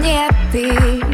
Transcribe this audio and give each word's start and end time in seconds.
планеты 0.00 1.09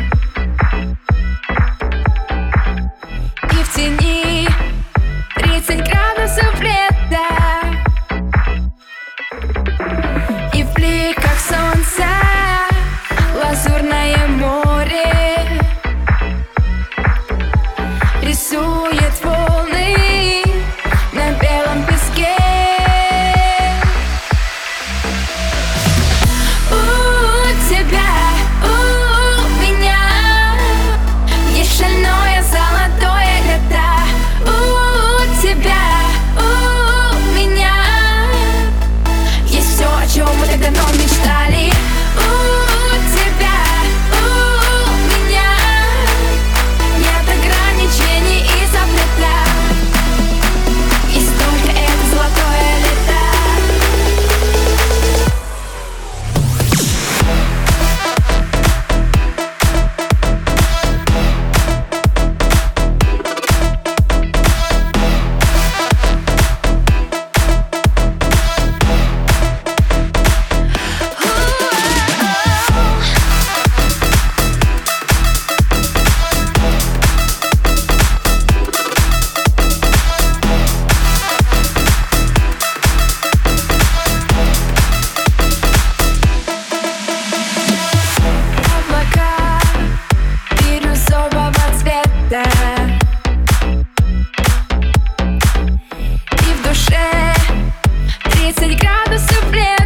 Conheci 98.47 98.69
de 98.69 98.77
grado 98.77 99.19
supremo. 99.19 99.85